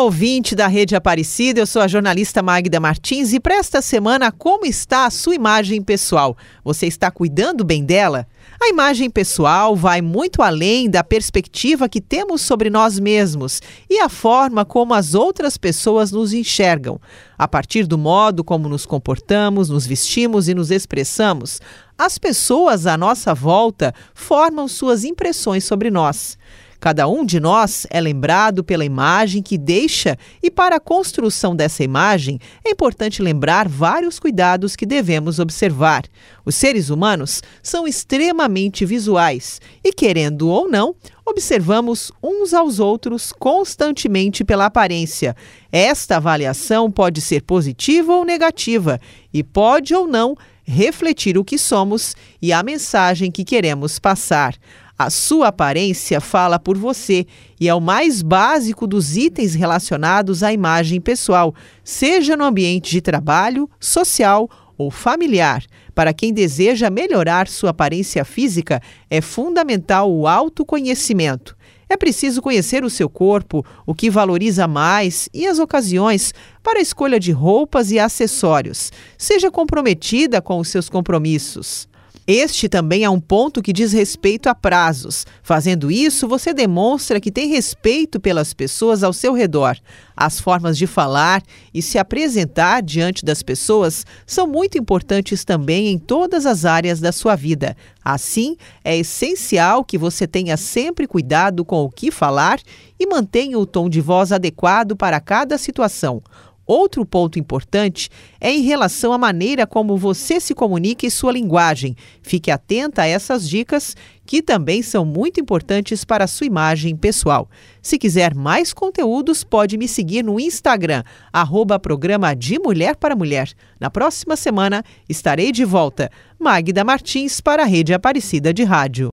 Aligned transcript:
Olá, 0.00 0.06
ouvinte 0.06 0.56
da 0.56 0.66
Rede 0.66 0.96
Aparecida, 0.96 1.60
eu 1.60 1.66
sou 1.66 1.82
a 1.82 1.86
jornalista 1.86 2.42
Magda 2.42 2.80
Martins 2.80 3.34
e 3.34 3.38
para 3.38 3.56
esta 3.56 3.82
semana, 3.82 4.32
como 4.32 4.64
está 4.64 5.04
a 5.04 5.10
sua 5.10 5.34
imagem 5.34 5.82
pessoal? 5.82 6.38
Você 6.64 6.86
está 6.86 7.10
cuidando 7.10 7.62
bem 7.62 7.84
dela? 7.84 8.26
A 8.58 8.68
imagem 8.70 9.10
pessoal 9.10 9.76
vai 9.76 10.00
muito 10.00 10.40
além 10.40 10.88
da 10.88 11.04
perspectiva 11.04 11.86
que 11.86 12.00
temos 12.00 12.40
sobre 12.40 12.70
nós 12.70 12.98
mesmos 12.98 13.60
e 13.90 13.98
a 13.98 14.08
forma 14.08 14.64
como 14.64 14.94
as 14.94 15.12
outras 15.12 15.58
pessoas 15.58 16.10
nos 16.10 16.32
enxergam. 16.32 16.98
A 17.36 17.46
partir 17.46 17.86
do 17.86 17.98
modo 17.98 18.42
como 18.42 18.70
nos 18.70 18.86
comportamos, 18.86 19.68
nos 19.68 19.86
vestimos 19.86 20.48
e 20.48 20.54
nos 20.54 20.70
expressamos, 20.70 21.60
as 21.98 22.16
pessoas 22.16 22.86
à 22.86 22.96
nossa 22.96 23.34
volta 23.34 23.94
formam 24.14 24.66
suas 24.66 25.04
impressões 25.04 25.64
sobre 25.64 25.90
nós. 25.90 26.38
Cada 26.80 27.06
um 27.06 27.26
de 27.26 27.38
nós 27.38 27.86
é 27.90 28.00
lembrado 28.00 28.64
pela 28.64 28.86
imagem 28.86 29.42
que 29.42 29.58
deixa, 29.58 30.16
e 30.42 30.50
para 30.50 30.76
a 30.76 30.80
construção 30.80 31.54
dessa 31.54 31.84
imagem 31.84 32.40
é 32.64 32.70
importante 32.70 33.20
lembrar 33.20 33.68
vários 33.68 34.18
cuidados 34.18 34.74
que 34.74 34.86
devemos 34.86 35.38
observar. 35.38 36.04
Os 36.42 36.54
seres 36.54 36.88
humanos 36.88 37.42
são 37.62 37.86
extremamente 37.86 38.86
visuais 38.86 39.60
e, 39.84 39.92
querendo 39.92 40.48
ou 40.48 40.70
não, 40.70 40.94
observamos 41.26 42.10
uns 42.22 42.54
aos 42.54 42.80
outros 42.80 43.30
constantemente 43.30 44.42
pela 44.42 44.64
aparência. 44.64 45.36
Esta 45.70 46.16
avaliação 46.16 46.90
pode 46.90 47.20
ser 47.20 47.42
positiva 47.42 48.14
ou 48.14 48.24
negativa 48.24 48.98
e 49.34 49.44
pode 49.44 49.94
ou 49.94 50.06
não 50.06 50.34
refletir 50.64 51.36
o 51.36 51.44
que 51.44 51.58
somos 51.58 52.14
e 52.40 52.52
a 52.52 52.62
mensagem 52.62 53.30
que 53.30 53.44
queremos 53.44 53.98
passar. 53.98 54.54
A 55.02 55.08
sua 55.08 55.48
aparência 55.48 56.20
fala 56.20 56.58
por 56.58 56.76
você 56.76 57.26
e 57.58 57.66
é 57.70 57.74
o 57.74 57.80
mais 57.80 58.20
básico 58.20 58.86
dos 58.86 59.16
itens 59.16 59.54
relacionados 59.54 60.42
à 60.42 60.52
imagem 60.52 61.00
pessoal, 61.00 61.54
seja 61.82 62.36
no 62.36 62.44
ambiente 62.44 62.90
de 62.90 63.00
trabalho, 63.00 63.66
social 63.80 64.46
ou 64.76 64.90
familiar. 64.90 65.64
Para 65.94 66.12
quem 66.12 66.34
deseja 66.34 66.90
melhorar 66.90 67.48
sua 67.48 67.70
aparência 67.70 68.26
física, 68.26 68.78
é 69.08 69.22
fundamental 69.22 70.12
o 70.12 70.28
autoconhecimento. 70.28 71.56
É 71.88 71.96
preciso 71.96 72.42
conhecer 72.42 72.84
o 72.84 72.90
seu 72.90 73.08
corpo, 73.08 73.64
o 73.86 73.94
que 73.94 74.10
valoriza 74.10 74.68
mais 74.68 75.30
e 75.32 75.46
as 75.46 75.58
ocasiões 75.58 76.34
para 76.62 76.78
a 76.78 76.82
escolha 76.82 77.18
de 77.18 77.32
roupas 77.32 77.90
e 77.90 77.98
acessórios. 77.98 78.92
Seja 79.16 79.50
comprometida 79.50 80.42
com 80.42 80.58
os 80.58 80.68
seus 80.68 80.90
compromissos. 80.90 81.88
Este 82.32 82.68
também 82.68 83.02
é 83.02 83.10
um 83.10 83.18
ponto 83.18 83.60
que 83.60 83.72
diz 83.72 83.92
respeito 83.92 84.48
a 84.48 84.54
prazos. 84.54 85.26
Fazendo 85.42 85.90
isso, 85.90 86.28
você 86.28 86.54
demonstra 86.54 87.20
que 87.20 87.28
tem 87.28 87.48
respeito 87.48 88.20
pelas 88.20 88.54
pessoas 88.54 89.02
ao 89.02 89.12
seu 89.12 89.32
redor. 89.32 89.76
As 90.16 90.38
formas 90.38 90.78
de 90.78 90.86
falar 90.86 91.42
e 91.74 91.82
se 91.82 91.98
apresentar 91.98 92.82
diante 92.82 93.24
das 93.24 93.42
pessoas 93.42 94.06
são 94.24 94.46
muito 94.46 94.78
importantes 94.78 95.44
também 95.44 95.88
em 95.88 95.98
todas 95.98 96.46
as 96.46 96.64
áreas 96.64 97.00
da 97.00 97.10
sua 97.10 97.34
vida. 97.34 97.76
Assim, 98.04 98.56
é 98.84 98.96
essencial 98.96 99.84
que 99.84 99.98
você 99.98 100.24
tenha 100.24 100.56
sempre 100.56 101.08
cuidado 101.08 101.64
com 101.64 101.82
o 101.82 101.90
que 101.90 102.12
falar 102.12 102.60
e 102.96 103.08
mantenha 103.08 103.58
o 103.58 103.66
tom 103.66 103.88
de 103.88 104.00
voz 104.00 104.30
adequado 104.30 104.94
para 104.94 105.18
cada 105.18 105.58
situação. 105.58 106.22
Outro 106.70 107.04
ponto 107.04 107.36
importante 107.36 108.08
é 108.40 108.52
em 108.52 108.60
relação 108.60 109.12
à 109.12 109.18
maneira 109.18 109.66
como 109.66 109.96
você 109.96 110.38
se 110.38 110.54
comunica 110.54 111.04
e 111.04 111.10
sua 111.10 111.32
linguagem. 111.32 111.96
Fique 112.22 112.48
atenta 112.48 113.02
a 113.02 113.06
essas 113.08 113.48
dicas 113.48 113.96
que 114.24 114.40
também 114.40 114.80
são 114.80 115.04
muito 115.04 115.40
importantes 115.40 116.04
para 116.04 116.22
a 116.22 116.28
sua 116.28 116.46
imagem 116.46 116.94
pessoal. 116.94 117.50
Se 117.82 117.98
quiser 117.98 118.36
mais 118.36 118.72
conteúdos, 118.72 119.42
pode 119.42 119.76
me 119.76 119.88
seguir 119.88 120.22
no 120.22 120.38
Instagram, 120.38 121.02
arroba 121.32 121.76
programa 121.76 122.36
de 122.36 122.56
Mulher 122.60 122.94
para 122.94 123.16
Mulher. 123.16 123.50
Na 123.80 123.90
próxima 123.90 124.36
semana 124.36 124.84
estarei 125.08 125.50
de 125.50 125.64
volta. 125.64 126.08
Magda 126.38 126.84
Martins 126.84 127.40
para 127.40 127.64
a 127.64 127.66
Rede 127.66 127.92
Aparecida 127.92 128.54
de 128.54 128.62
Rádio. 128.62 129.08